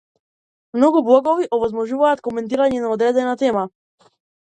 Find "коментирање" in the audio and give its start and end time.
2.31-2.83